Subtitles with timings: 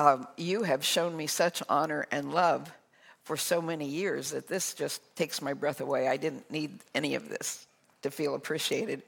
[0.00, 2.72] um, you have shown me such honor and love
[3.22, 6.08] for so many years that this just takes my breath away.
[6.08, 7.66] I didn't need any of this
[8.00, 9.02] to feel appreciated.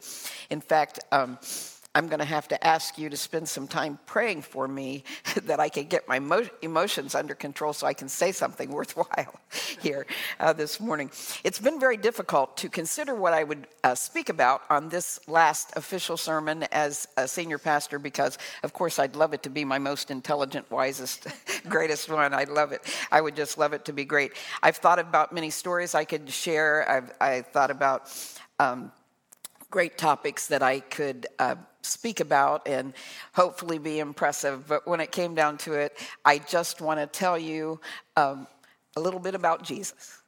[0.51, 1.39] In fact, um,
[1.95, 5.05] I'm going to have to ask you to spend some time praying for me
[5.43, 9.39] that I can get my mo- emotions under control so I can say something worthwhile
[9.81, 10.07] here
[10.41, 11.11] uh, this morning.
[11.45, 15.73] It's been very difficult to consider what I would uh, speak about on this last
[15.77, 19.79] official sermon as a senior pastor because, of course, I'd love it to be my
[19.79, 21.27] most intelligent, wisest,
[21.69, 22.33] greatest one.
[22.33, 22.81] I'd love it.
[23.11, 24.33] I would just love it to be great.
[24.63, 26.89] I've thought about many stories I could share.
[26.89, 28.11] I've I thought about.
[28.59, 28.93] Um,
[29.71, 32.95] great topics that I could uh, speak about and
[33.35, 34.67] hopefully be impressive.
[34.67, 37.81] But when it came down to it, I just want to tell you
[38.17, 38.47] um,
[38.97, 40.19] a little bit about Jesus.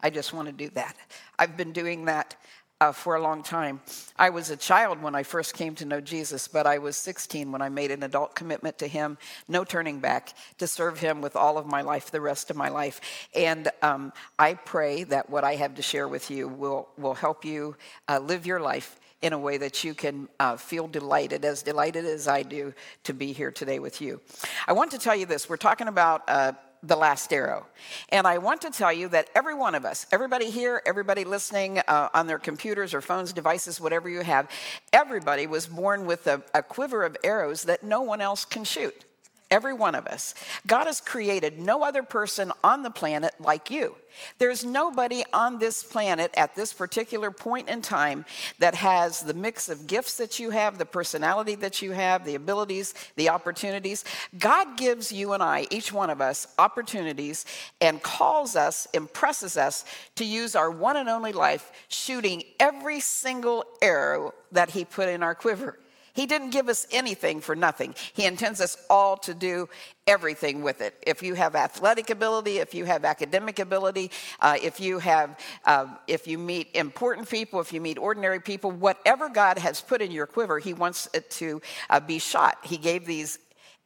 [0.00, 0.96] I just want to do that.
[1.38, 2.36] I've been doing that
[2.80, 3.80] uh, for a long time.
[4.18, 7.50] I was a child when I first came to know Jesus, but I was 16
[7.52, 9.16] when I made an adult commitment to Him,
[9.48, 12.68] no turning back, to serve Him with all of my life, the rest of my
[12.68, 13.00] life.
[13.34, 17.44] And um, I pray that what I have to share with you will, will help
[17.44, 17.76] you
[18.08, 22.04] uh, live your life in a way that you can uh, feel delighted, as delighted
[22.04, 24.20] as I do to be here today with you.
[24.68, 26.22] I want to tell you this we're talking about.
[26.28, 26.52] Uh,
[26.86, 27.64] the last arrow.
[28.10, 31.78] And I want to tell you that every one of us, everybody here, everybody listening
[31.78, 34.50] uh, on their computers or phones, devices, whatever you have,
[34.92, 39.06] everybody was born with a, a quiver of arrows that no one else can shoot.
[39.54, 40.34] Every one of us.
[40.66, 43.94] God has created no other person on the planet like you.
[44.38, 48.24] There's nobody on this planet at this particular point in time
[48.58, 52.34] that has the mix of gifts that you have, the personality that you have, the
[52.34, 54.04] abilities, the opportunities.
[54.40, 57.46] God gives you and I, each one of us, opportunities
[57.80, 59.84] and calls us, impresses us
[60.16, 65.22] to use our one and only life shooting every single arrow that He put in
[65.22, 65.78] our quiver.
[66.14, 67.94] He didn't give us anything for nothing.
[68.12, 69.68] He intends us all to do
[70.06, 70.94] everything with it.
[71.04, 75.86] If you have athletic ability, if you have academic ability, uh, if you have, uh,
[76.06, 80.12] if you meet important people, if you meet ordinary people, whatever God has put in
[80.12, 81.60] your quiver, He wants it to
[81.90, 82.58] uh, be shot.
[82.62, 83.40] He gave these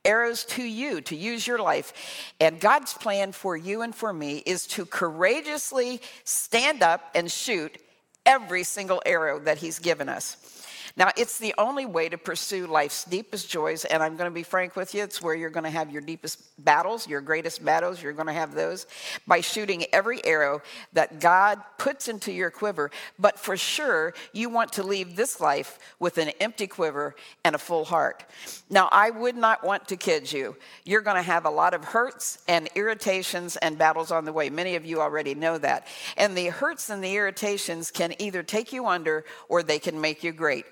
[0.05, 1.93] arrows to you to use your life.
[2.41, 7.79] And God's plan for you and for me is to courageously stand up and shoot
[8.27, 10.58] every single arrow that He's given us.
[10.99, 14.43] Now, it's the only way to pursue life's deepest joys, and I'm going to be
[14.43, 18.03] frank with you, it's where you're going to have your deepest battles, your greatest battles,
[18.03, 18.89] you're going to have those
[19.25, 20.61] by shooting every arrow
[20.95, 22.91] that God puts into your quiver.
[23.17, 27.59] But for sure, you want to leave this life with an empty quiver and a
[27.59, 28.25] full heart.
[28.69, 30.57] Now, I would not want to kid you.
[30.85, 34.51] You're going to have a lot of hurts and irritations and battles on the way.
[34.51, 35.87] Many of you already know that.
[36.17, 40.25] And the hurts and the irritations can either take you under or they can make
[40.25, 40.67] you great.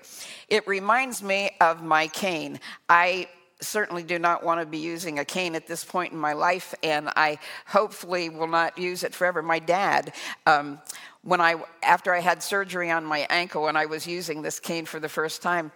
[0.49, 2.59] It reminds me of my cane.
[2.89, 3.27] I
[3.59, 6.75] certainly do not want to be using a cane at this point in my life,
[6.83, 9.41] and I hopefully will not use it forever.
[9.41, 10.13] My dad,
[10.45, 10.79] um,
[11.23, 14.85] when I after I had surgery on my ankle and I was using this cane
[14.85, 15.71] for the first time,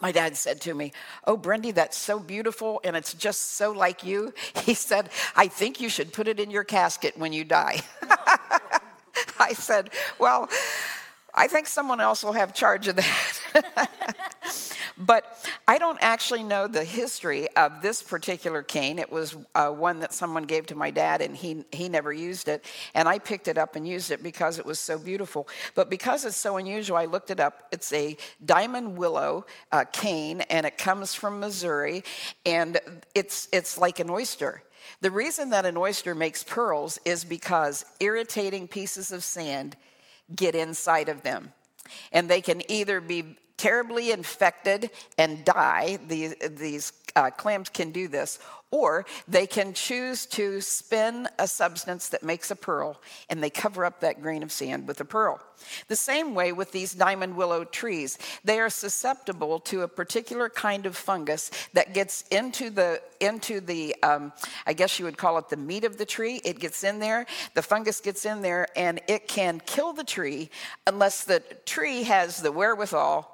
[0.00, 0.92] my dad said to me,
[1.26, 4.32] Oh, Brendy, that's so beautiful and it's just so like you.
[4.64, 7.80] He said, I think you should put it in your casket when you die.
[9.38, 10.48] I said, Well,
[11.34, 13.39] I think someone else will have charge of that.
[14.98, 18.98] but I don't actually know the history of this particular cane.
[18.98, 22.48] It was uh, one that someone gave to my dad, and he, he never used
[22.48, 22.64] it.
[22.94, 25.48] And I picked it up and used it because it was so beautiful.
[25.74, 27.68] But because it's so unusual, I looked it up.
[27.72, 32.04] It's a diamond willow uh, cane, and it comes from Missouri,
[32.44, 32.78] and
[33.14, 34.62] it's, it's like an oyster.
[35.00, 39.76] The reason that an oyster makes pearls is because irritating pieces of sand
[40.34, 41.52] get inside of them.
[42.12, 48.08] And they can either be terribly infected and die, these, these uh, clams can do
[48.08, 48.38] this,
[48.70, 52.98] or they can choose to spin a substance that makes a pearl
[53.28, 55.38] and they cover up that grain of sand with a pearl.
[55.88, 60.86] The same way with these diamond willow trees, they are susceptible to a particular kind
[60.86, 64.32] of fungus that gets into the into the um,
[64.66, 66.40] I guess you would call it the meat of the tree.
[66.46, 70.48] It gets in there, the fungus gets in there, and it can kill the tree
[70.86, 73.29] unless the tree has the wherewithal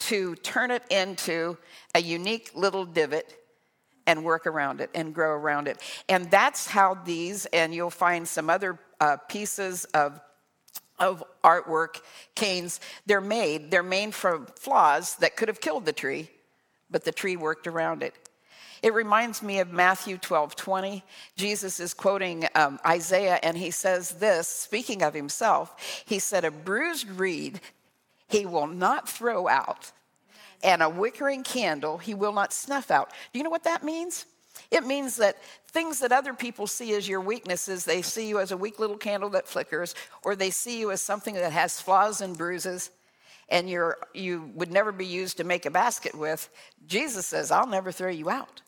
[0.00, 1.56] to turn it into
[1.94, 3.34] a unique little divot
[4.06, 5.78] and work around it and grow around it.
[6.08, 10.20] And that's how these, and you'll find some other uh, pieces of
[10.98, 12.00] of artwork,
[12.34, 13.70] canes, they're made.
[13.70, 16.28] They're made from flaws that could have killed the tree,
[16.90, 18.14] but the tree worked around it.
[18.82, 21.04] It reminds me of Matthew 12 20.
[21.36, 26.50] Jesus is quoting um, Isaiah, and he says this, speaking of himself, he said, A
[26.50, 27.60] bruised reed
[28.28, 29.92] he will not throw out,
[30.62, 33.10] and a wickering candle he will not snuff out.
[33.32, 34.26] Do you know what that means?
[34.70, 35.36] It means that
[35.68, 38.96] things that other people see as your weaknesses, they see you as a weak little
[38.96, 42.90] candle that flickers, or they see you as something that has flaws and bruises,
[43.48, 46.48] and you're, you would never be used to make a basket with.
[46.86, 48.62] Jesus says, I'll never throw you out.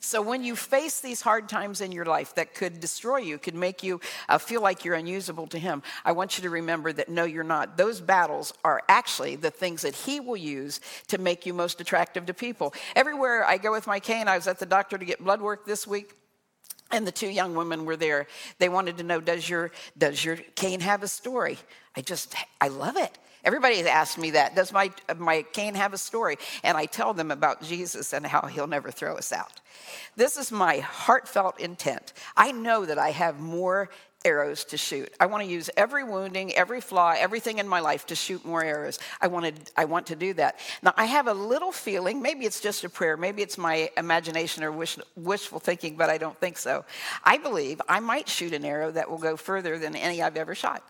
[0.00, 3.54] So when you face these hard times in your life that could destroy you, could
[3.54, 7.08] make you uh, feel like you're unusable to Him, I want you to remember that
[7.08, 7.76] no, you're not.
[7.76, 12.26] Those battles are actually the things that He will use to make you most attractive
[12.26, 12.74] to people.
[12.94, 15.66] Everywhere I go with my cane, I was at the doctor to get blood work
[15.66, 16.14] this week.
[16.90, 18.26] And the two young women were there.
[18.58, 21.58] They wanted to know, does your, does your cane have a story?
[21.94, 23.18] I just, I love it.
[23.48, 24.54] Everybody has asked me that.
[24.54, 26.36] Does my, my cane have a story?
[26.62, 29.62] And I tell them about Jesus and how he'll never throw us out.
[30.16, 32.12] This is my heartfelt intent.
[32.36, 33.88] I know that I have more
[34.22, 35.10] arrows to shoot.
[35.18, 38.62] I want to use every wounding, every flaw, everything in my life to shoot more
[38.62, 38.98] arrows.
[39.18, 40.58] I wanted I want to do that.
[40.82, 44.62] Now I have a little feeling, maybe it's just a prayer, maybe it's my imagination
[44.62, 46.84] or wish, wishful thinking, but I don't think so.
[47.24, 50.54] I believe I might shoot an arrow that will go further than any I've ever
[50.54, 50.84] shot.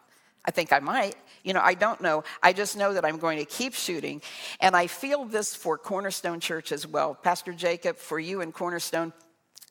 [0.49, 1.15] I think I might.
[1.45, 2.25] You know, I don't know.
[2.43, 4.23] I just know that I'm going to keep shooting.
[4.61, 7.15] And I feel this for Cornerstone Church as well.
[7.15, 9.13] Pastor Jacob, for you and Cornerstone,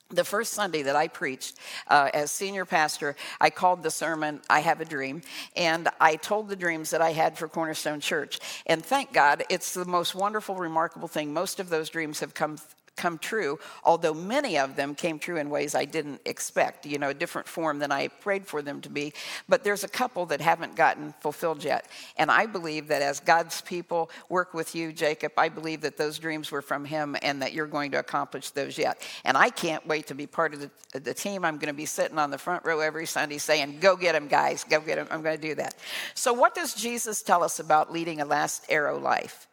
[0.09, 1.57] the first Sunday that I preached
[1.88, 5.24] uh, as senior pastor, I called the sermon, I Have a Dream,
[5.56, 8.39] and I told the dreams that I had for Cornerstone Church.
[8.68, 11.33] And thank God, it's the most wonderful, remarkable thing.
[11.33, 12.59] Most of those dreams have come
[12.97, 17.09] come true, although many of them came true in ways I didn't expect, you know,
[17.09, 19.13] a different form than I prayed for them to be.
[19.47, 21.88] But there's a couple that haven't gotten fulfilled yet.
[22.17, 26.19] And I believe that as God's people work with you, Jacob, I believe that those
[26.19, 29.01] dreams were from Him and that you're going to accomplish those yet.
[29.23, 31.45] And I can't wait to be part of the, the team.
[31.45, 34.27] I'm going to be sitting on the front row every Sunday saying, Go get them,
[34.27, 35.07] guys, go get them.
[35.11, 35.75] I'm going to do that.
[36.15, 39.47] So, what does Jesus tell us about leading a last arrow life?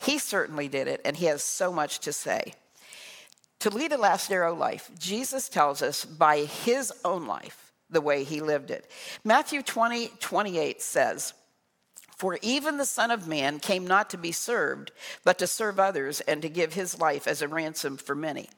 [0.00, 2.54] He certainly did it, and he has so much to say.
[3.60, 8.24] To lead a last arrow life, Jesus tells us by his own life the way
[8.24, 8.90] he lived it.
[9.24, 11.34] Matthew 20, 28 says,
[12.16, 14.92] For even the Son of Man came not to be served,
[15.24, 18.48] but to serve others and to give his life as a ransom for many.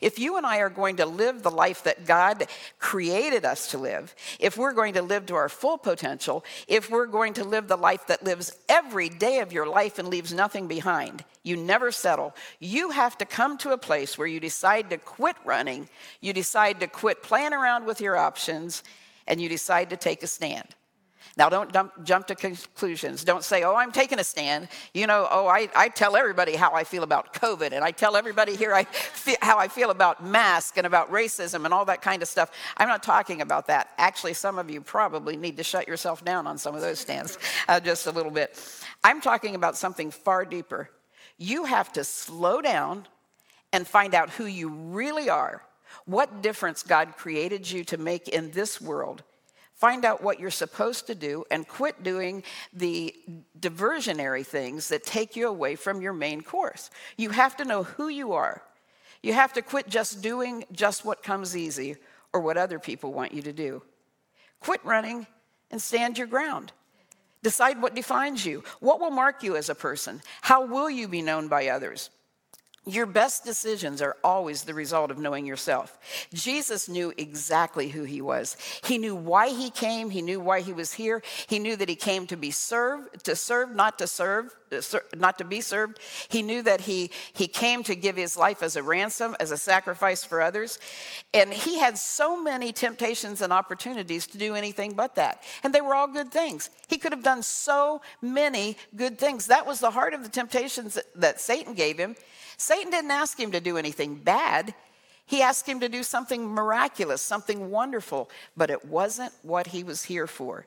[0.00, 2.46] If you and I are going to live the life that God
[2.78, 7.06] created us to live, if we're going to live to our full potential, if we're
[7.06, 10.68] going to live the life that lives every day of your life and leaves nothing
[10.68, 12.34] behind, you never settle.
[12.60, 15.88] You have to come to a place where you decide to quit running,
[16.20, 18.82] you decide to quit playing around with your options,
[19.26, 20.75] and you decide to take a stand.
[21.36, 23.22] Now, don't dump, jump to conclusions.
[23.22, 24.68] Don't say, oh, I'm taking a stand.
[24.94, 28.16] You know, oh, I, I tell everybody how I feel about COVID, and I tell
[28.16, 32.00] everybody here I feel, how I feel about masks and about racism and all that
[32.00, 32.50] kind of stuff.
[32.78, 33.90] I'm not talking about that.
[33.98, 37.38] Actually, some of you probably need to shut yourself down on some of those stands
[37.68, 38.58] uh, just a little bit.
[39.04, 40.88] I'm talking about something far deeper.
[41.36, 43.06] You have to slow down
[43.74, 45.62] and find out who you really are,
[46.06, 49.22] what difference God created you to make in this world
[49.76, 52.42] Find out what you're supposed to do and quit doing
[52.72, 53.14] the
[53.60, 56.88] diversionary things that take you away from your main course.
[57.18, 58.62] You have to know who you are.
[59.22, 61.96] You have to quit just doing just what comes easy
[62.32, 63.82] or what other people want you to do.
[64.60, 65.26] Quit running
[65.70, 66.72] and stand your ground.
[67.42, 68.64] Decide what defines you.
[68.80, 70.22] What will mark you as a person?
[70.40, 72.08] How will you be known by others?
[72.88, 75.98] Your best decisions are always the result of knowing yourself.
[76.32, 78.56] Jesus knew exactly who he was.
[78.84, 80.10] He knew why he came.
[80.10, 81.20] He knew why he was here.
[81.48, 84.80] He knew that he came to be served, to serve, not to serve, uh,
[85.16, 85.98] not to be served.
[86.28, 89.56] He knew that he, he came to give his life as a ransom, as a
[89.56, 90.78] sacrifice for others.
[91.34, 95.42] And he had so many temptations and opportunities to do anything but that.
[95.64, 96.70] And they were all good things.
[96.86, 99.46] He could have done so many good things.
[99.46, 102.14] That was the heart of the temptations that, that Satan gave him.
[102.56, 104.74] Satan didn't ask him to do anything bad.
[105.26, 110.04] He asked him to do something miraculous, something wonderful, but it wasn't what he was
[110.04, 110.66] here for.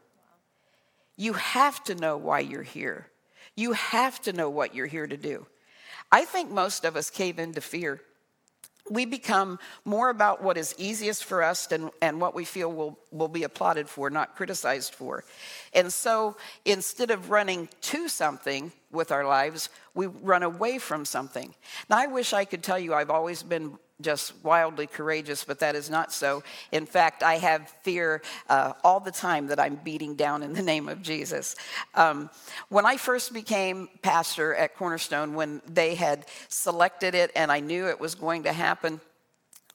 [1.16, 3.08] You have to know why you're here.
[3.56, 5.48] You have to know what you're here to do.
[6.12, 8.02] I think most of us cave into fear
[8.90, 13.00] we become more about what is easiest for us and, and what we feel will,
[13.12, 15.24] will be applauded for, not criticized for.
[15.74, 21.54] And so instead of running to something with our lives, we run away from something.
[21.90, 25.76] Now, I wish I could tell you I've always been just wildly courageous, but that
[25.76, 26.44] is not so.
[26.72, 30.62] In fact, I have fear uh, all the time that I'm beating down in the
[30.62, 31.56] name of Jesus.
[31.96, 32.30] Um,
[32.70, 37.88] when I first became pastor at Cornerstone, when they had selected it and I knew
[37.88, 39.02] it was going to happen,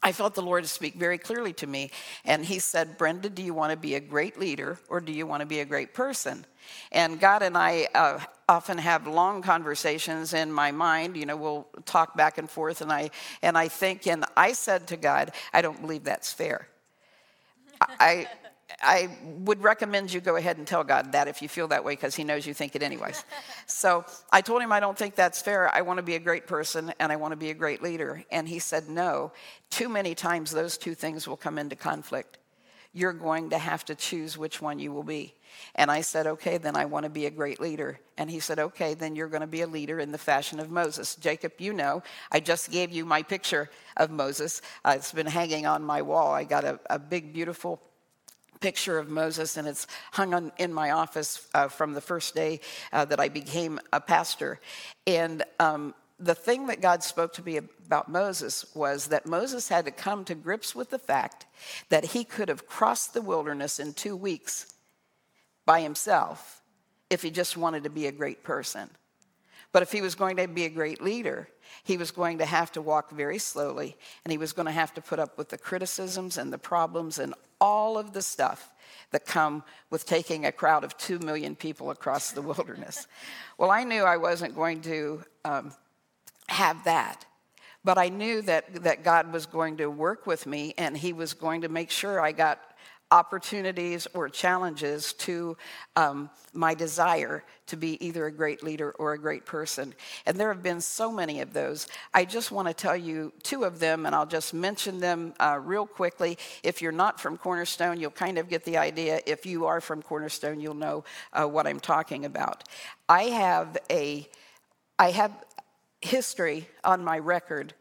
[0.03, 1.91] I felt the Lord speak very clearly to me.
[2.27, 5.27] And He said, Brenda, do you want to be a great leader or do you
[5.27, 6.45] want to be a great person?
[6.93, 11.17] And God and I uh, often have long conversations in my mind.
[11.17, 13.11] You know, we'll talk back and forth, and I
[13.43, 16.69] and I think, and I said to God, I don't believe that's fair.
[17.81, 18.29] I.
[18.83, 21.93] I would recommend you go ahead and tell God that if you feel that way
[21.93, 23.25] because He knows you think it anyways.
[23.67, 25.73] so I told Him I don't think that's fair.
[25.73, 28.25] I want to be a great person and I want to be a great leader.
[28.33, 29.33] And He said, No.
[29.71, 32.39] Too many times those two things will come into conflict.
[32.93, 35.35] You're going to have to choose which one you will be.
[35.75, 37.99] And I said, okay, then I want to be a great leader.
[38.17, 40.71] And he said, okay, then you're going to be a leader in the fashion of
[40.71, 41.17] Moses.
[41.17, 44.63] Jacob, you know, I just gave you my picture of Moses.
[44.85, 46.33] Uh, it's been hanging on my wall.
[46.33, 47.81] I got a, a big, beautiful
[48.61, 52.61] picture of Moses, and it's hung on, in my office uh, from the first day
[52.93, 54.61] uh, that I became a pastor.
[55.07, 59.85] And um, the thing that God spoke to me about Moses was that Moses had
[59.85, 61.47] to come to grips with the fact
[61.89, 64.74] that he could have crossed the wilderness in two weeks
[65.67, 66.63] by himself
[67.11, 68.91] if he just wanted to be a great person.
[69.73, 71.49] But if he was going to be a great leader,
[71.83, 74.95] he was going to have to walk very slowly and he was going to have
[74.95, 78.71] to put up with the criticisms and the problems and all of the stuff
[79.11, 83.07] that come with taking a crowd of two million people across the wilderness.
[83.59, 85.73] well, I knew I wasn't going to um,
[86.49, 87.27] have that.
[87.85, 91.35] But I knew that, that God was going to work with me and He was
[91.35, 92.61] going to make sure I got
[93.15, 95.57] opportunities or challenges to
[95.95, 99.95] um, my desire to be either a great leader or a great person.
[100.27, 101.87] And there have been so many of those.
[102.13, 105.61] I just want to tell you two of them, and I'll just mention them uh,
[105.63, 106.37] real quickly.
[106.65, 109.21] If you're not from Cornerstone, you'll kind of get the idea.
[109.27, 112.65] If you are from Cornerstone, you'll know uh, what I'm talking about.
[113.09, 114.29] I have a,
[114.99, 115.33] I have
[116.01, 117.75] history on my record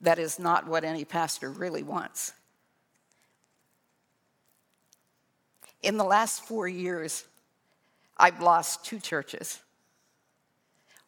[0.00, 2.32] that is not what any pastor really wants.
[5.82, 7.24] In the last four years,
[8.18, 9.60] I've lost two churches.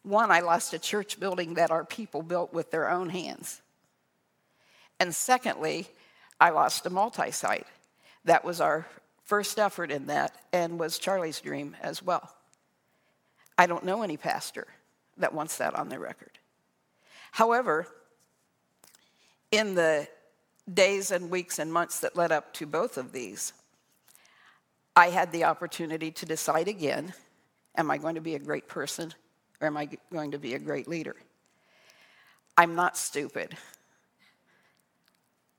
[0.03, 3.61] One, I lost a church building that our people built with their own hands.
[4.99, 5.87] And secondly,
[6.41, 7.67] I lost a multi site.
[8.25, 8.87] That was our
[9.25, 12.35] first effort in that and was Charlie's dream as well.
[13.59, 14.67] I don't know any pastor
[15.19, 16.39] that wants that on their record.
[17.33, 17.87] However,
[19.51, 20.09] in the
[20.73, 23.53] days and weeks and months that led up to both of these,
[24.95, 27.15] I had the opportunity to decide again
[27.77, 29.15] am I going to be a great person
[29.61, 31.17] or am I going to be a great leader?
[32.57, 33.57] I'm not stupid.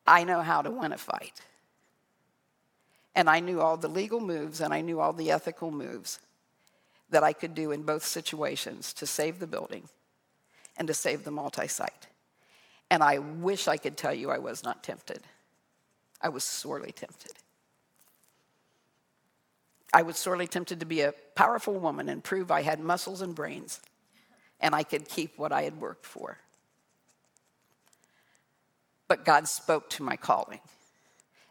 [0.06, 1.42] I know how to win a fight.
[3.16, 6.20] And I knew all the legal moves and I knew all the ethical moves
[7.10, 9.88] that I could do in both situations to save the building
[10.78, 12.08] and to save the multi site.
[12.90, 15.22] And I wish I could tell you I was not tempted.
[16.22, 17.34] I was sorely tempted.
[19.94, 23.36] I was sorely tempted to be a powerful woman and prove I had muscles and
[23.36, 23.80] brains
[24.60, 26.40] and I could keep what I had worked for.
[29.08, 30.62] But God spoke to my calling.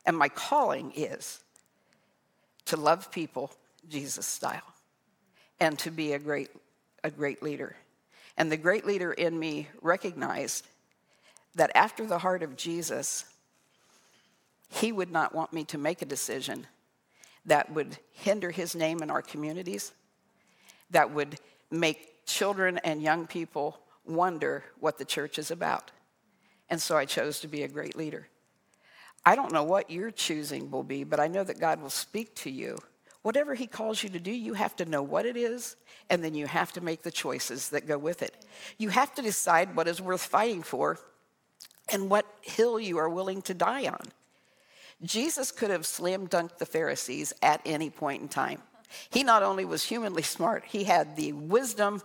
[0.04, 1.40] And my calling is
[2.64, 3.52] to love people
[3.88, 4.74] Jesus style
[5.60, 6.48] and to be a great,
[7.04, 7.76] a great leader.
[8.36, 10.66] And the great leader in me recognized
[11.54, 13.26] that after the heart of Jesus,
[14.70, 16.66] he would not want me to make a decision
[17.46, 19.92] that would hinder his name in our communities,
[20.90, 21.38] that would
[21.70, 25.90] make children and young people wonder what the church is about.
[26.68, 28.28] And so I chose to be a great leader.
[29.24, 32.34] I don't know what your choosing will be, but I know that God will speak
[32.36, 32.78] to you.
[33.22, 35.76] Whatever He calls you to do, you have to know what it is,
[36.10, 38.44] and then you have to make the choices that go with it.
[38.78, 40.98] You have to decide what is worth fighting for
[41.92, 44.00] and what hill you are willing to die on.
[45.02, 48.60] Jesus could have slam dunked the Pharisees at any point in time.
[49.10, 52.02] He not only was humanly smart, he had the wisdom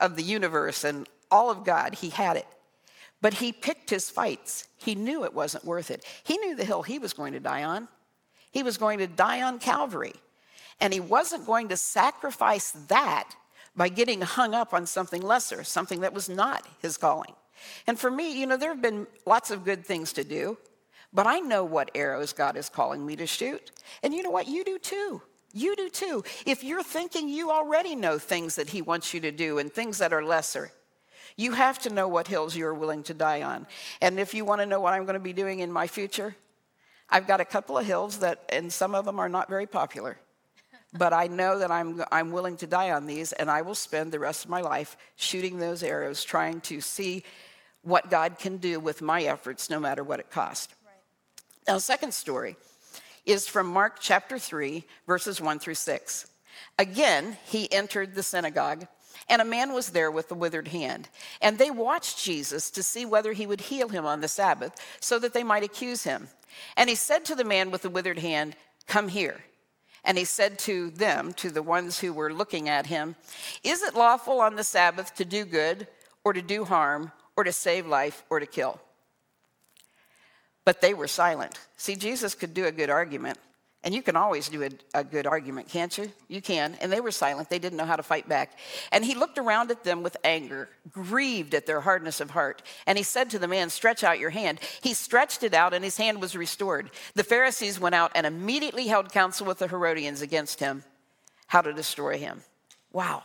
[0.00, 1.96] of the universe and all of God.
[1.96, 2.46] He had it.
[3.20, 4.68] But he picked his fights.
[4.76, 6.04] He knew it wasn't worth it.
[6.24, 7.88] He knew the hill he was going to die on.
[8.52, 10.14] He was going to die on Calvary.
[10.80, 13.30] And he wasn't going to sacrifice that
[13.76, 17.32] by getting hung up on something lesser, something that was not his calling.
[17.86, 20.58] And for me, you know, there have been lots of good things to do.
[21.14, 23.70] But I know what arrows God is calling me to shoot.
[24.02, 24.48] And you know what?
[24.48, 25.22] You do too.
[25.52, 26.24] You do too.
[26.44, 29.98] If you're thinking you already know things that He wants you to do and things
[29.98, 30.72] that are lesser,
[31.36, 33.66] You have to know what hills you're willing to die on.
[34.00, 36.36] And if you want to know what I'm going to be doing in my future,
[37.10, 40.16] I've got a couple of hills that, and some of them are not very popular.
[40.96, 44.12] But I know that I'm, I'm willing to die on these, and I will spend
[44.12, 47.24] the rest of my life shooting those arrows, trying to see
[47.82, 50.73] what God can do with my efforts, no matter what it costs.
[51.66, 52.56] Now, second story
[53.24, 56.26] is from Mark chapter 3, verses 1 through 6.
[56.78, 58.86] Again, he entered the synagogue,
[59.30, 61.08] and a man was there with a withered hand.
[61.40, 65.18] And they watched Jesus to see whether he would heal him on the Sabbath, so
[65.18, 66.28] that they might accuse him.
[66.76, 68.56] And he said to the man with the withered hand,
[68.86, 69.40] Come here.
[70.04, 73.16] And he said to them, to the ones who were looking at him,
[73.62, 75.86] Is it lawful on the Sabbath to do good,
[76.24, 78.80] or to do harm, or to save life, or to kill?
[80.64, 81.58] But they were silent.
[81.76, 83.38] See, Jesus could do a good argument,
[83.84, 86.10] and you can always do a, a, good argument, can't you?
[86.26, 86.74] You can.
[86.80, 87.50] And they were silent.
[87.50, 88.58] They didn't know how to fight back.
[88.90, 92.62] And he looked around at them with anger, grieved at their hardness of heart.
[92.86, 94.58] And he said to the man, Stretch out your hand.
[94.82, 96.90] He stretched it out, and his hand was restored.
[97.14, 100.82] The Pharisees went out and immediately held counsel with the Herodians against him,
[101.48, 102.42] how to destroy him.
[102.90, 103.24] Wow.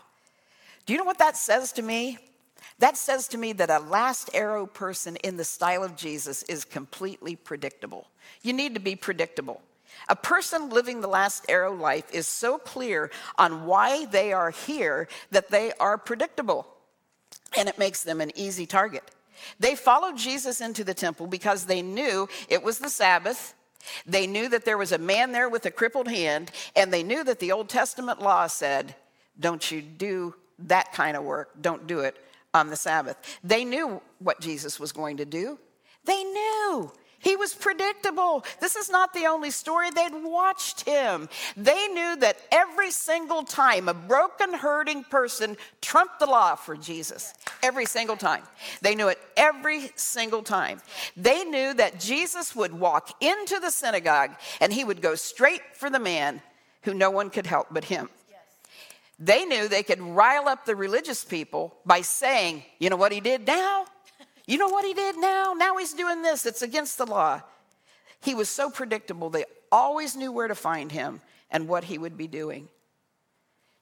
[0.86, 2.18] Do you know what that says to me?
[2.80, 6.64] That says to me that a last arrow person in the style of Jesus is
[6.64, 8.08] completely predictable.
[8.42, 9.62] You need to be predictable.
[10.08, 15.10] A person living the last arrow life is so clear on why they are here
[15.32, 16.68] that they are predictable,
[17.58, 19.04] and it makes them an easy target.
[19.60, 23.56] They followed Jesus into the temple because they knew it was the Sabbath.
[24.06, 27.24] They knew that there was a man there with a crippled hand, and they knew
[27.26, 28.96] that the Old Testament law said,
[29.38, 32.18] Don't you do that kind of work, don't do it
[32.54, 33.18] on the Sabbath.
[33.44, 35.60] They knew what Jesus was going to do.
[36.06, 36.92] They knew.
[37.22, 38.46] He was predictable.
[38.62, 39.90] This is not the only story.
[39.92, 41.28] They'd watched him.
[41.58, 47.34] They knew that every single time a broken, hurting person trumped the law for Jesus.
[47.62, 48.44] Every single time.
[48.82, 50.82] They knew it every single time.
[51.18, 55.90] They knew that Jesus would walk into the synagogue and he would go straight for
[55.90, 56.42] the man
[56.84, 58.10] who no one could help but him.
[59.20, 63.20] They knew they could rile up the religious people by saying, you know what he
[63.20, 63.86] did now?
[64.48, 65.54] You know what he did now?
[65.56, 66.46] Now he's doing this.
[66.46, 67.42] It's against the law.
[68.22, 72.18] He was so predictable, they always knew where to find him and what he would
[72.18, 72.68] be doing.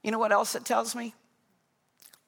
[0.03, 1.13] You know what else it tells me?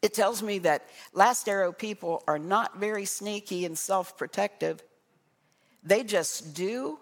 [0.02, 4.82] It tells me that last arrow people are not very sneaky and self protective.
[5.84, 7.00] They just do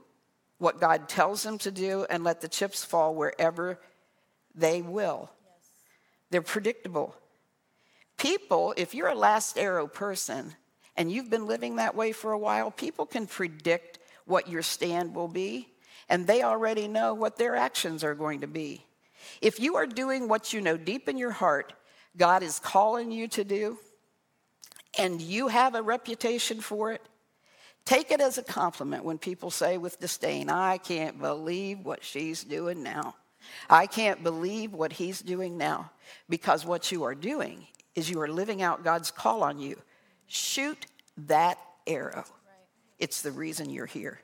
[0.58, 3.80] what God tells them to do and let the chips fall wherever
[4.56, 5.30] they will.
[6.30, 7.16] They're predictable.
[8.18, 10.56] People, if you're a last arrow person
[10.96, 15.16] and you've been living that way for a while, people can predict what your stand
[15.16, 15.68] will be,
[16.10, 18.84] and they already know what their actions are going to be.
[19.42, 21.74] If you are doing what you know deep in your heart
[22.18, 23.78] God is calling you to do,
[24.98, 27.02] and you have a reputation for it,
[27.86, 32.44] take it as a compliment when people say with disdain, I can't believe what she's
[32.44, 33.16] doing now.
[33.70, 35.92] I can't believe what he's doing now
[36.30, 39.78] because what you are doing is you are living out God's call on you.
[40.28, 40.86] Shoot
[41.26, 42.26] that arrow.
[43.00, 44.20] It's the reason you're here.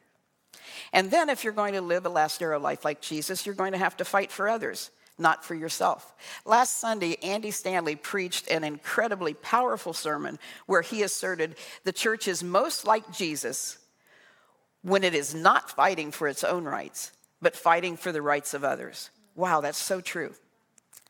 [0.92, 3.74] And then, if you're going to live a last arrow life like Jesus, you're going
[3.74, 6.14] to have to fight for others, not for yourself.
[6.46, 12.44] Last Sunday, Andy Stanley preached an incredibly powerful sermon where he asserted the church is
[12.44, 13.78] most like Jesus
[14.84, 17.12] when it is not fighting for its own rights,
[17.44, 19.10] but fighting for the rights of others.
[19.36, 20.34] Wow, that's so true.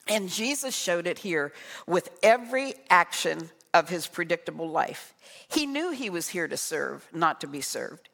[0.08, 1.54] And Jesus showed it here
[1.88, 5.14] with every action of his predictable life.
[5.48, 8.10] He knew he was here to serve, not to be served.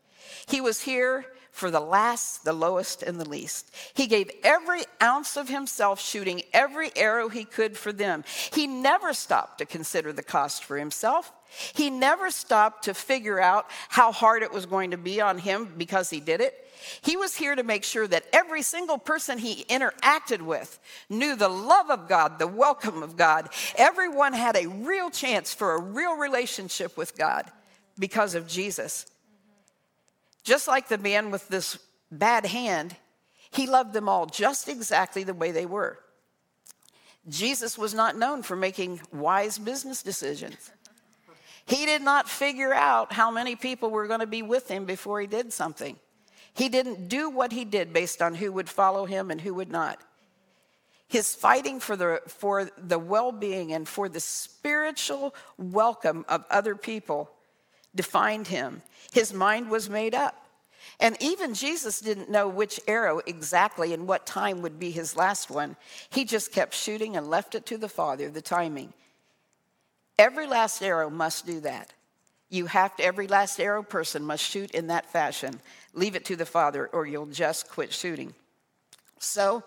[0.48, 3.74] He was here for the last, the lowest, and the least.
[3.94, 8.24] He gave every ounce of himself, shooting every arrow he could for them.
[8.54, 11.34] He never stopped to consider the cost for himself.
[11.74, 15.74] He never stopped to figure out how hard it was going to be on him
[15.78, 16.69] because he did it.
[17.02, 21.50] He was here to make sure that every single person he interacted with knew the
[21.50, 23.50] love of God, the welcome of God.
[23.76, 27.46] Everyone had a real chance for a real relationship with God
[27.98, 29.06] because of Jesus.
[30.44, 31.78] Just like the man with this
[32.12, 32.96] bad hand,
[33.52, 36.00] he loved them all just exactly the way they were.
[37.28, 40.72] Jesus was not known for making wise business decisions.
[41.65, 45.22] He did not figure out how many people were going to be with him before
[45.22, 45.98] he did something.
[46.60, 49.72] He didn't do what he did based on who would follow him and who would
[49.72, 49.98] not.
[51.08, 56.76] His fighting for the, for the well being and for the spiritual welcome of other
[56.76, 57.32] people
[57.95, 58.82] defined him.
[59.13, 60.36] His mind was made up.
[61.00, 65.50] And even Jesus didn't know which arrow exactly and what time would be his last
[65.50, 65.78] one.
[66.10, 68.91] He just kept shooting and left it to the Father, the timing.
[70.17, 71.93] Every last arrow must do that.
[72.50, 75.62] You have to, every last arrow person must shoot in that fashion.
[75.93, 78.34] Leave it to the Father, or you'll just quit shooting.
[79.19, 79.63] So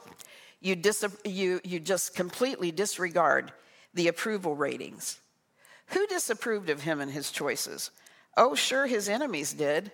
[0.60, 3.52] you, dis, you, you just completely disregard
[3.94, 5.18] the approval ratings.
[5.88, 7.90] Who disapproved of him and his choices?
[8.36, 9.92] Oh, sure, his enemies did,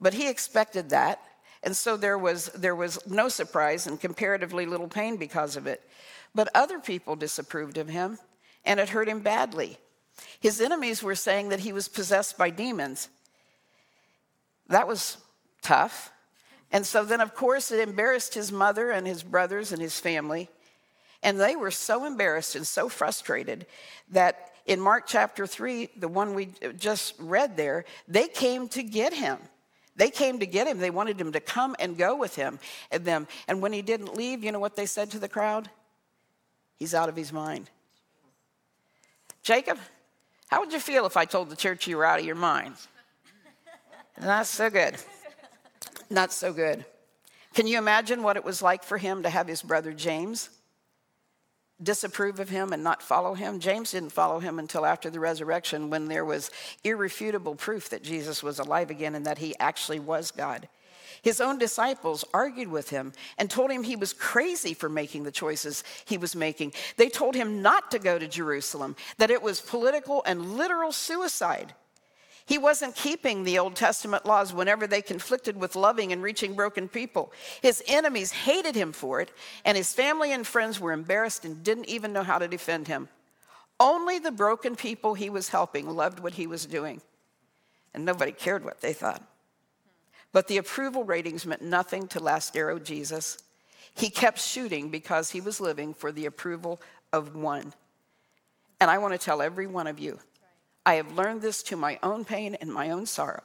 [0.00, 1.20] but he expected that.
[1.62, 5.82] And so there was, there was no surprise and comparatively little pain because of it.
[6.34, 8.18] But other people disapproved of him,
[8.64, 9.78] and it hurt him badly.
[10.38, 13.08] His enemies were saying that he was possessed by demons.
[14.68, 15.16] That was
[15.62, 16.12] tough.
[16.70, 20.48] And so then, of course, it embarrassed his mother and his brothers and his family.
[21.22, 23.66] And they were so embarrassed and so frustrated
[24.10, 29.14] that in Mark chapter 3, the one we just read there, they came to get
[29.14, 29.38] him.
[29.96, 30.78] They came to get him.
[30.78, 32.60] They wanted him to come and go with him
[32.92, 33.26] and them.
[33.48, 35.68] And when he didn't leave, you know what they said to the crowd?
[36.76, 37.68] He's out of his mind.
[39.42, 39.78] Jacob,
[40.48, 42.74] how would you feel if I told the church you were out of your mind?
[44.20, 44.96] Not so good.
[46.10, 46.84] Not so good.
[47.54, 50.50] Can you imagine what it was like for him to have his brother James
[51.82, 53.60] disapprove of him and not follow him?
[53.60, 56.50] James didn't follow him until after the resurrection when there was
[56.84, 60.68] irrefutable proof that Jesus was alive again and that he actually was God.
[61.22, 65.32] His own disciples argued with him and told him he was crazy for making the
[65.32, 66.72] choices he was making.
[66.96, 71.74] They told him not to go to Jerusalem, that it was political and literal suicide.
[72.48, 76.88] He wasn't keeping the Old Testament laws whenever they conflicted with loving and reaching broken
[76.88, 77.30] people.
[77.60, 79.30] His enemies hated him for it,
[79.66, 83.10] and his family and friends were embarrassed and didn't even know how to defend him.
[83.78, 87.02] Only the broken people he was helping loved what he was doing,
[87.92, 89.22] and nobody cared what they thought.
[90.32, 93.36] But the approval ratings meant nothing to Last Arrow Jesus.
[93.94, 96.80] He kept shooting because he was living for the approval
[97.12, 97.74] of one.
[98.80, 100.18] And I want to tell every one of you
[100.88, 103.42] I have learned this to my own pain and my own sorrow.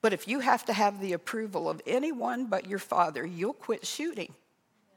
[0.00, 3.84] But if you have to have the approval of anyone but your father, you'll quit
[3.84, 4.32] shooting.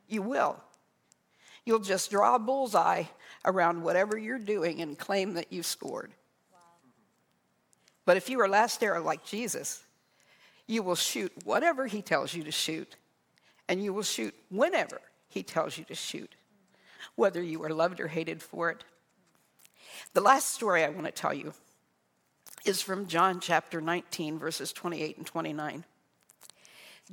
[0.07, 0.55] You will.
[1.65, 3.03] You'll just draw a bullseye
[3.43, 6.13] around whatever you're doing and claim that you scored.
[6.53, 6.59] Wow.
[8.05, 9.83] But if you are last arrow like Jesus,
[10.65, 12.95] you will shoot whatever he tells you to shoot,
[13.67, 16.35] and you will shoot whenever he tells you to shoot,
[17.15, 18.85] whether you are loved or hated for it.
[20.13, 21.53] The last story I want to tell you
[22.65, 25.83] is from John chapter 19, verses 28 and 29.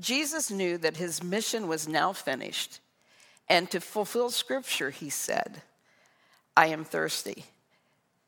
[0.00, 2.80] Jesus knew that his mission was now finished,
[3.48, 5.62] and to fulfill scripture, he said,
[6.56, 7.44] I am thirsty.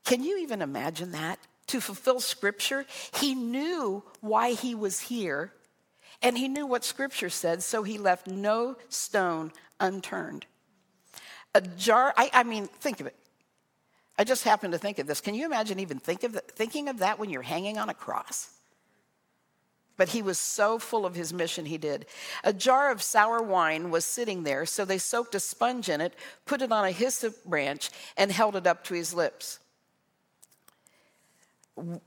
[0.04, 1.38] Can you even imagine that?
[1.68, 2.86] to fulfill scripture.
[3.14, 5.52] He knew why he was here,
[6.22, 10.46] and he knew what scripture said, so he left no stone unturned.
[11.54, 13.16] A jar, I, I mean, think of it.
[14.18, 15.20] I just happened to think of this.
[15.20, 17.94] Can you imagine even think of the, thinking of that when you're hanging on a
[17.94, 18.50] cross?
[19.98, 22.06] But he was so full of his mission, he did.
[22.44, 26.14] A jar of sour wine was sitting there, so they soaked a sponge in it,
[26.44, 29.58] put it on a hyssop branch, and held it up to his lips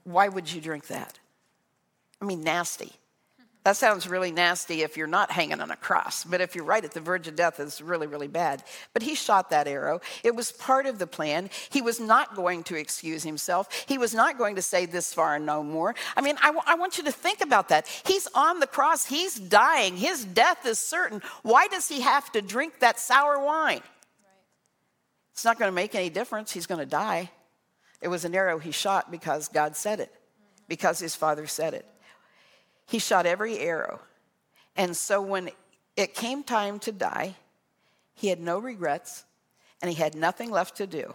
[0.03, 1.19] why would you drink that?
[2.21, 2.93] I mean, nasty.
[3.65, 6.83] That sounds really nasty if you're not hanging on a cross, but if you're right
[6.83, 8.63] at the verge of death, it's really, really bad.
[8.93, 9.99] But he shot that arrow.
[10.23, 11.49] It was part of the plan.
[11.69, 13.85] He was not going to excuse himself.
[13.85, 15.93] He was not going to say this far and no more.
[16.15, 17.85] I mean, I, w- I want you to think about that.
[18.05, 21.21] He's on the cross, he's dying, his death is certain.
[21.43, 23.81] Why does he have to drink that sour wine?
[23.81, 23.81] Right.
[25.33, 26.53] It's not going to make any difference.
[26.53, 27.29] He's going to die.
[28.01, 30.13] It was an arrow he shot because God said it,
[30.69, 31.85] because his father said it.
[32.89, 33.99] He shot every arrow.
[34.75, 35.51] And so when
[35.95, 37.35] it came time to die,
[38.15, 39.25] he had no regrets
[39.79, 41.13] and he had nothing left to do,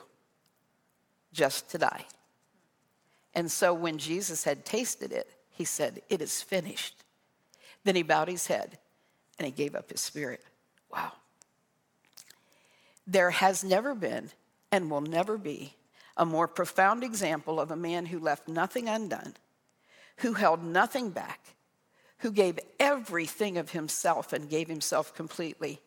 [1.32, 2.06] just to die.
[3.34, 7.02] And so when Jesus had tasted it, he said, It is finished.
[7.82, 8.78] Then he bowed his head
[9.40, 10.44] and he gave up his spirit.
[10.92, 11.10] Wow.
[13.04, 14.30] There has never been
[14.70, 15.74] and will never be
[16.16, 19.34] a more profound example of a man who left nothing undone,
[20.18, 21.53] who held nothing back,
[22.18, 25.80] who gave everything of himself and gave himself completely,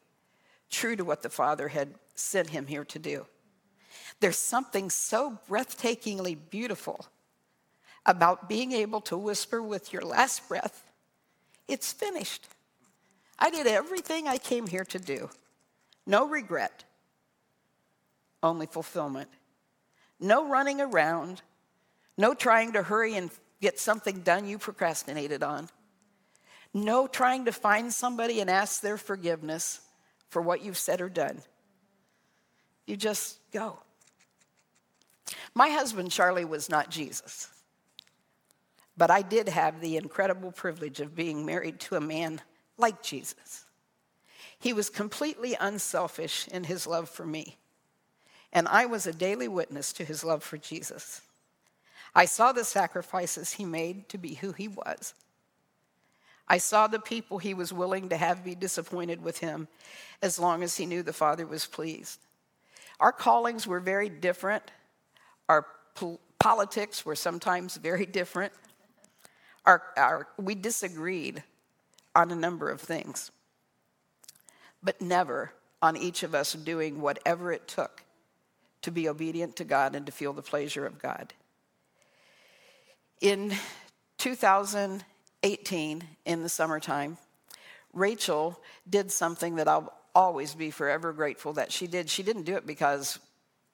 [0.70, 3.26] true to what the Father had sent him here to do.
[4.20, 7.08] There's something so breathtakingly beautiful
[8.06, 10.84] about being able to whisper with your last breath,
[11.68, 12.48] It's finished.
[13.38, 15.30] I did everything I came here to do.
[16.06, 16.86] No regret,
[18.42, 19.30] only fulfillment.
[20.20, 21.42] No running around,
[22.18, 23.30] no trying to hurry and
[23.62, 25.70] get something done you procrastinated on.
[26.84, 29.82] No trying to find somebody and ask their forgiveness
[30.30, 31.42] for what you've said or done.
[32.86, 33.80] You just go.
[35.56, 37.50] My husband, Charlie, was not Jesus.
[38.96, 42.42] But I did have the incredible privilege of being married to a man
[42.78, 43.66] like Jesus.
[44.60, 47.58] He was completely unselfish in his love for me,
[48.52, 51.22] and I was a daily witness to his love for Jesus.
[52.16, 55.14] I saw the sacrifices he made to be who he was.
[56.50, 59.68] I saw the people he was willing to have be disappointed with him
[60.22, 62.20] as long as he knew the Father was pleased.
[63.00, 64.64] Our callings were very different.
[65.50, 68.54] Our po- politics were sometimes very different.
[69.66, 71.44] Our, our, we disagreed
[72.16, 73.32] on a number of things,
[74.82, 78.04] but never on each of us doing whatever it took
[78.82, 81.34] to be obedient to God and to feel the pleasure of God.
[83.20, 83.54] In
[85.44, 87.18] 2018, in the summertime,
[87.94, 92.10] Rachel did something that I'll always be forever grateful that she did.
[92.10, 93.20] She didn't do it because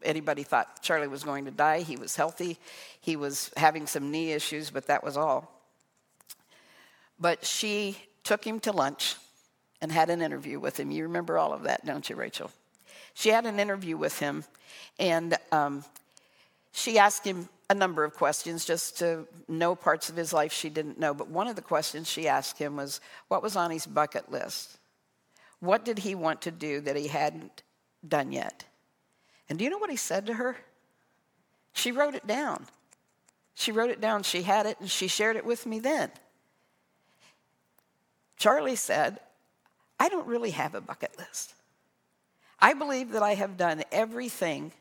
[0.04, 1.82] anybody thought Charlie was going to die.
[1.82, 2.58] He was healthy,
[3.00, 5.50] he was having some knee issues, but that was all.
[7.20, 9.16] But she took him to lunch
[9.82, 10.92] and had an interview with him.
[10.92, 12.52] You remember all of that, don't you, Rachel?
[13.14, 14.44] She had an interview with him,
[15.00, 15.86] and um,
[16.72, 20.70] she asked him a number of questions just to know parts of his life she
[20.70, 21.14] didn't know.
[21.14, 24.78] But one of the questions she asked him was, What was on his bucket list?
[25.60, 27.64] What did he want to do that he hadn't
[28.08, 28.66] done yet?
[29.50, 30.58] And do you know what he said to her?
[31.74, 32.68] She wrote it down.
[33.56, 34.22] She wrote it down.
[34.22, 36.12] She had it and she shared it with me then.
[38.38, 39.20] Charlie said,
[40.00, 41.56] I don't really have a bucket list.
[42.60, 44.74] I believe that I have done everything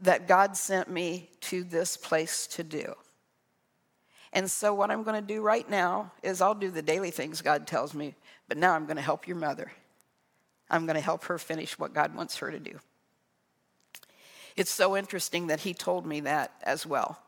[0.00, 2.94] that God sent me to this place to do.
[4.32, 7.40] And so, what I'm going to do right now is I'll do the daily things
[7.40, 8.14] God tells me,
[8.48, 9.70] but now I'm going to help your mother.
[10.68, 12.80] I'm going to help her finish what God wants her to do.
[14.56, 17.20] It's so interesting that he told me that as well.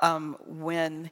[0.00, 1.10] Um, when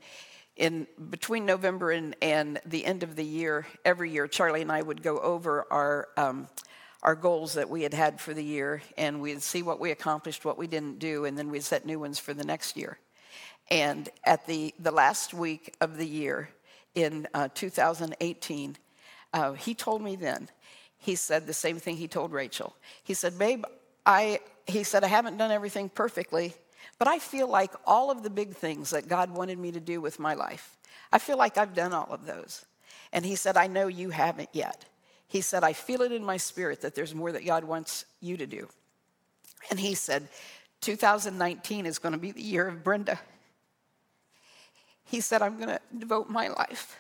[0.57, 4.81] in between November and, and the end of the year, every year, Charlie and I
[4.81, 6.49] would go over our um,
[7.07, 10.45] our goals that we had had for the year, and we'd see what we accomplished,
[10.45, 12.99] what we didn't do, and then we'd set new ones for the next year.
[13.71, 16.51] And at the the last week of the year
[16.95, 18.77] in uh, 2018,
[19.33, 20.49] uh, he told me then.
[20.99, 22.75] He said the same thing he told Rachel.
[23.05, 23.65] He said, "Babe,
[24.05, 26.55] I." He said, "I haven't done everything perfectly."
[26.99, 30.01] But I feel like all of the big things that God wanted me to do
[30.01, 30.77] with my life,
[31.13, 32.65] I feel like I've done all of those.
[33.13, 34.87] And he said, I know you haven't yet.
[35.29, 38.37] He said, I feel it in my spirit that there's more that God wants you
[38.37, 38.69] to do.
[39.71, 40.29] And he said,
[40.83, 43.19] 2019 is going to be the year of Brenda.
[45.05, 46.97] He said, I'm going to devote my life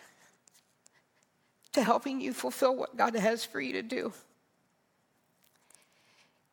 [1.73, 4.13] to helping you fulfill what God has for you to do.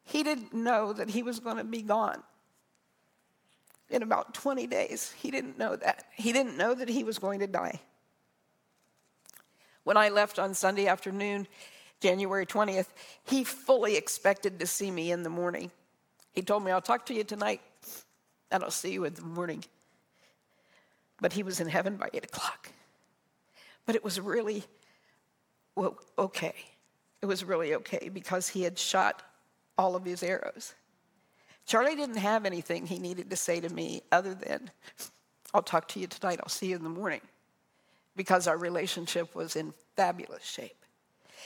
[0.03, 2.21] He didn't know that he was going to be gone
[3.89, 5.13] in about 20 days.
[5.17, 6.05] He didn't know that.
[6.15, 7.79] He didn't know that he was going to die.
[9.83, 11.47] When I left on Sunday afternoon,
[11.99, 12.87] January 20th,
[13.25, 15.71] he fully expected to see me in the morning.
[16.33, 17.61] He told me, I'll talk to you tonight
[18.51, 19.63] and I'll see you in the morning.
[21.21, 22.71] But he was in heaven by 8 o'clock.
[23.85, 24.63] But it was really
[25.75, 26.53] well, okay.
[27.21, 29.21] It was really okay because he had shot
[29.77, 30.73] all of his arrows.
[31.65, 34.71] Charlie didn't have anything he needed to say to me other than,
[35.53, 37.21] I'll talk to you tonight, I'll see you in the morning,
[38.15, 40.85] because our relationship was in fabulous shape.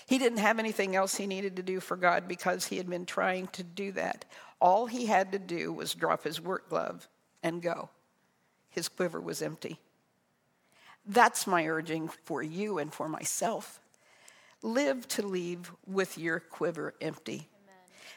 [0.05, 3.05] He didn't have anything else he needed to do for God because he had been
[3.05, 4.25] trying to do that.
[4.59, 7.07] All he had to do was drop his work glove
[7.43, 7.89] and go.
[8.69, 9.79] His quiver was empty.
[11.05, 13.79] That's my urging for you and for myself.
[14.61, 17.47] Live to leave with your quiver empty.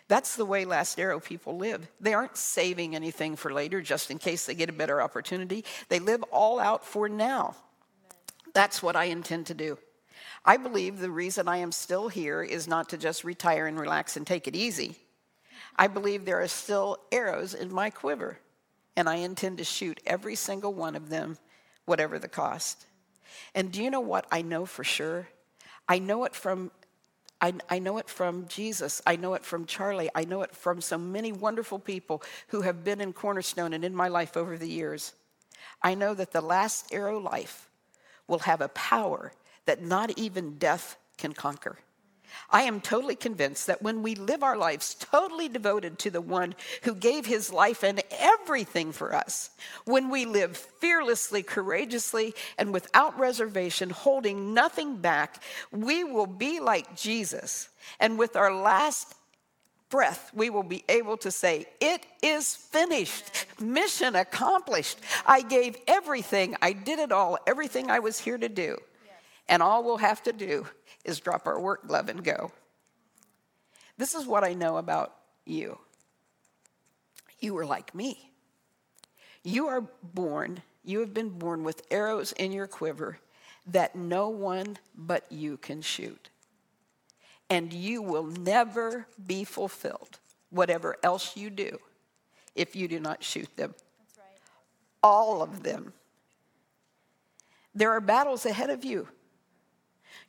[0.08, 1.88] That's the way Last Arrow people live.
[2.00, 5.64] They aren't saving anything for later just in case they get a better opportunity.
[5.88, 7.54] They live all out for now.
[8.52, 9.78] That's what I intend to do.
[10.44, 14.16] I believe the reason I am still here is not to just retire and relax
[14.16, 14.96] and take it easy.
[15.76, 18.38] I believe there are still arrows in my quiver,
[18.96, 21.38] and I intend to shoot every single one of them,
[21.84, 22.86] whatever the cost.
[23.54, 25.28] And do you know what I know for sure?
[25.88, 26.70] I know it from
[27.42, 29.00] I, I, know it from Jesus.
[29.06, 30.10] I know it from Charlie.
[30.14, 33.94] I know it from so many wonderful people who have been in Cornerstone and in
[33.94, 35.14] my life over the years.
[35.82, 37.69] I know that the last arrow life
[38.30, 39.32] will have a power
[39.66, 41.76] that not even death can conquer.
[42.50, 46.54] I am totally convinced that when we live our lives totally devoted to the one
[46.82, 49.50] who gave his life and everything for us,
[49.84, 56.96] when we live fearlessly, courageously, and without reservation, holding nothing back, we will be like
[56.96, 57.68] Jesus.
[57.98, 59.14] And with our last
[59.90, 63.46] breath, we will be able to say, It is finished.
[63.60, 64.98] Mission accomplished.
[65.26, 66.56] I gave everything.
[66.62, 68.78] I did it all, everything I was here to do.
[69.48, 70.66] And all we'll have to do
[71.04, 72.52] is drop our work glove and go.
[73.98, 75.78] This is what I know about you.
[77.40, 78.30] You are like me.
[79.42, 83.18] You are born, you have been born with arrows in your quiver
[83.66, 86.28] that no one but you can shoot
[87.50, 91.78] and you will never be fulfilled, whatever else you do,
[92.54, 93.74] if you do not shoot them.
[94.16, 94.24] Right.
[95.02, 95.92] All of them.
[97.74, 99.08] There are battles ahead of you.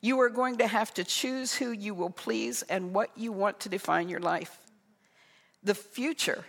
[0.02, 3.60] You are going to have to choose who you will please and what you want
[3.62, 4.58] to define your life.
[5.64, 6.44] The future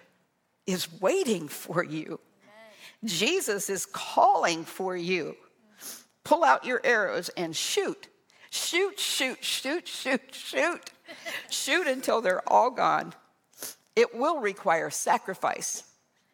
[0.67, 2.19] is waiting for you.
[2.43, 3.05] Amen.
[3.05, 5.37] Jesus is calling for you.
[6.25, 8.09] Pull out your arrows and shoot
[8.55, 10.91] Shoot, shoot, shoot, shoot, shoot.
[11.49, 13.15] shoot until they're all gone.
[13.97, 15.85] It will require sacrifice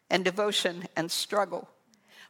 [0.09, 1.69] and devotion and struggle,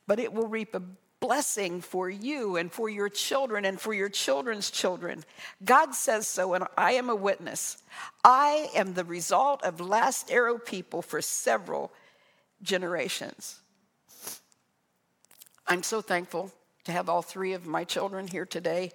[0.06, 0.84] but it will reap a
[1.20, 5.24] blessing for you and for your children and for your children's children.
[5.66, 7.82] God says so, and I am a witness.
[8.24, 11.92] I am the result of last arrow people for several
[12.62, 13.60] generations.
[15.66, 16.52] I'm so thankful
[16.84, 18.92] to have all three of my children here today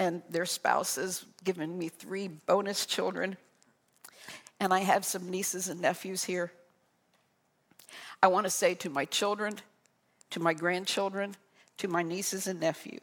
[0.00, 3.36] and their spouses, given me three bonus children.
[4.58, 6.50] And I have some nieces and nephews here.
[8.20, 9.54] I want to say to my children,
[10.30, 11.36] to my grandchildren,
[11.78, 13.00] to my nieces and nephews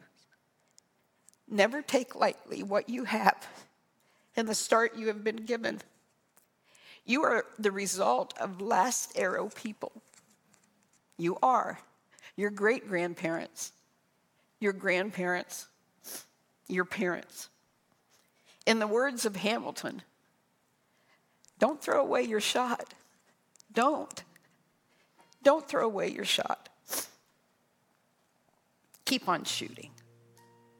[1.50, 3.46] never take lightly what you have
[4.36, 5.80] and the start you have been given.
[7.04, 9.92] You are the result of last arrow people.
[11.16, 11.78] You are.
[12.36, 13.72] Your great grandparents,
[14.60, 15.66] your grandparents,
[16.68, 17.48] your parents.
[18.66, 20.02] In the words of Hamilton,
[21.58, 22.94] don't throw away your shot.
[23.72, 24.22] Don't.
[25.42, 26.68] Don't throw away your shot.
[29.04, 29.90] Keep on shooting.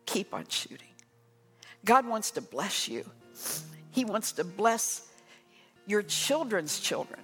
[0.05, 0.89] Keep on shooting.
[1.85, 3.05] God wants to bless you.
[3.91, 5.09] He wants to bless
[5.87, 7.21] your children's children.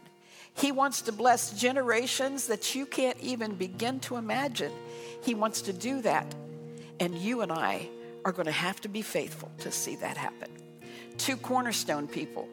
[0.55, 4.73] He wants to bless generations that you can't even begin to imagine.
[5.23, 6.33] He wants to do that.
[7.01, 7.89] And you and I
[8.25, 10.49] are going to have to be faithful to see that happen.
[11.17, 12.49] Two cornerstone people,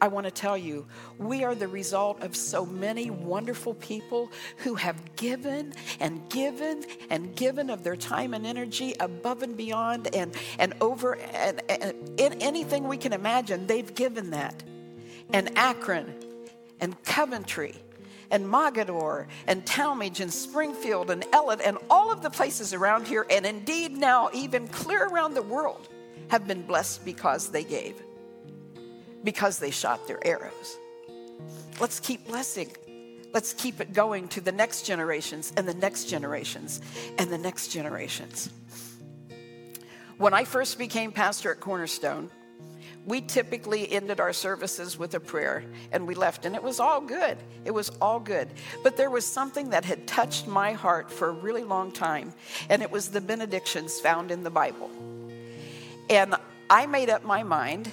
[0.00, 0.86] I want to tell you,
[1.18, 7.36] we are the result of so many wonderful people who have given and given and
[7.36, 12.40] given of their time and energy above and beyond and, and over and, and in
[12.40, 14.62] anything we can imagine, they've given that.
[15.34, 16.14] And Akron
[16.80, 17.74] and Coventry
[18.30, 23.26] and Mogadore and Tallmadge and Springfield and Ellet and all of the places around here,
[23.30, 25.88] and indeed now even clear around the world,
[26.28, 28.02] have been blessed because they gave,
[29.22, 30.76] because they shot their arrows.
[31.80, 32.74] Let's keep blessing.
[33.32, 36.80] Let's keep it going to the next generations and the next generations
[37.18, 38.48] and the next generations.
[40.16, 42.30] When I first became pastor at Cornerstone,
[43.06, 47.00] we typically ended our services with a prayer and we left, and it was all
[47.00, 47.38] good.
[47.64, 48.48] It was all good.
[48.82, 52.34] But there was something that had touched my heart for a really long time,
[52.68, 54.90] and it was the benedictions found in the Bible.
[56.10, 56.34] And
[56.68, 57.88] I made up my mind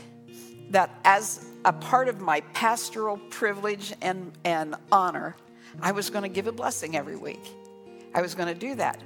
[0.71, 5.35] that as a part of my pastoral privilege and, and honor,
[5.79, 7.43] I was going to give a blessing every week.
[8.15, 8.99] I was going to do that.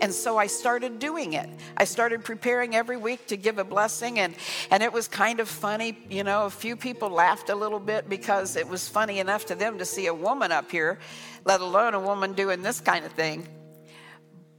[0.00, 1.48] And so I started doing it.
[1.76, 4.34] I started preparing every week to give a blessing, and,
[4.70, 5.96] and it was kind of funny.
[6.08, 9.54] You know, a few people laughed a little bit because it was funny enough to
[9.54, 10.98] them to see a woman up here,
[11.44, 13.46] let alone a woman doing this kind of thing.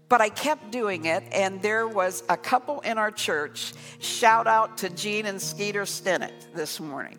[0.10, 3.74] But I kept doing it, and there was a couple in our church.
[4.00, 7.18] Shout out to Gene and Skeeter Stinnett this morning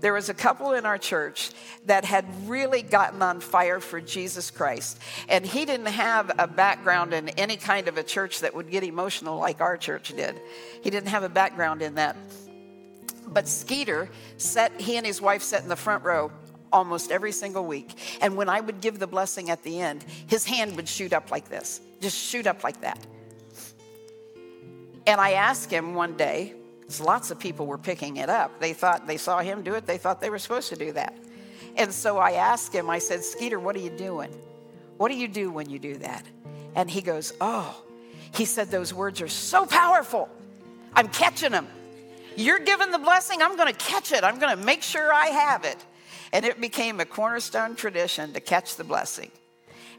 [0.00, 1.50] there was a couple in our church
[1.86, 4.98] that had really gotten on fire for Jesus Christ.
[5.28, 8.82] And he didn't have a background in any kind of a church that would get
[8.82, 10.40] emotional like our church did.
[10.82, 12.16] He didn't have a background in that.
[13.26, 16.30] But Skeeter sat, he and his wife sat in the front row
[16.72, 17.94] almost every single week.
[18.20, 21.30] And when I would give the blessing at the end, his hand would shoot up
[21.30, 22.98] like this, just shoot up like that.
[25.06, 26.54] And I asked him one day,
[27.00, 28.60] lots of people were picking it up.
[28.60, 31.14] They thought they saw him do it, they thought they were supposed to do that.
[31.76, 34.30] And so I asked him, I said, Skeeter, what are you doing?
[34.96, 36.24] What do you do when you do that?
[36.76, 37.84] And he goes, Oh,
[38.34, 40.28] he said, those words are so powerful.
[40.92, 41.68] I'm catching them.
[42.36, 44.24] You're giving the blessing, I'm going to catch it.
[44.24, 45.78] I'm going to make sure I have it.
[46.32, 49.30] And it became a cornerstone tradition to catch the blessing.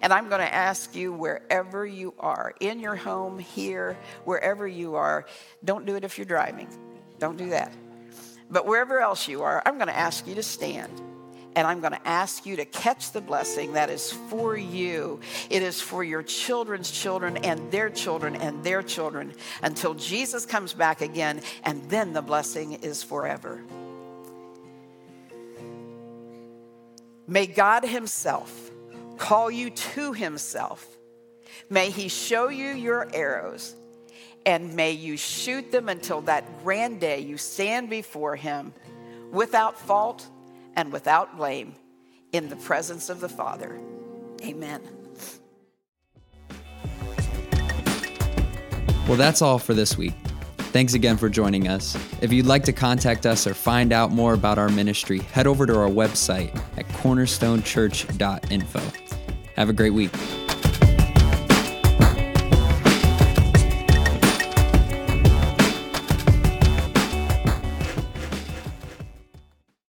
[0.06, 4.94] And I'm going to ask you, wherever you are, in your home, here, wherever you
[4.94, 5.26] are,
[5.64, 6.68] don't do it if you're driving.
[7.18, 7.74] Don't do that.
[8.48, 10.92] But wherever else you are, I'm going to ask you to stand.
[11.56, 15.22] And I'm going to ask you to catch the blessing that is for you.
[15.50, 19.34] It is for your children's children and their children and their children
[19.64, 23.60] until Jesus comes back again, and then the blessing is forever.
[27.26, 28.70] May God Himself
[29.16, 30.86] call you to Himself.
[31.70, 33.76] May He show you your arrows,
[34.46, 38.74] and may you shoot them until that grand day you stand before Him
[39.32, 40.28] without fault
[40.76, 41.76] and without blame
[42.32, 43.80] in the presence of the Father.
[44.44, 44.82] Amen.
[49.08, 50.14] Well, that's all for this week.
[50.58, 51.96] Thanks again for joining us.
[52.22, 55.66] If you'd like to contact us or find out more about our ministry, head over
[55.66, 59.05] to our website at cornerstonechurch.info.
[59.56, 60.12] Have a great week.